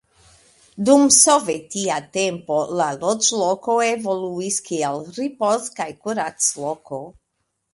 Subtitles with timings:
[0.87, 7.05] Dum sovetia tempo la loĝloko evoluis kiel ripoz- kaj kurac-loko.